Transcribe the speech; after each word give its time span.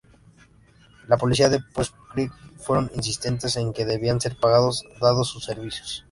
La 1.07 1.15
policía 1.15 1.47
de 1.49 1.59
Poughkeepsie 1.59 2.31
fueron 2.57 2.89
insistentes 2.95 3.55
en 3.57 3.71
que 3.71 3.85
debían 3.85 4.19
ser 4.19 4.35
pagados 4.35 4.83
dados 4.99 5.27
sus 5.29 5.45
servicios. 5.45 5.99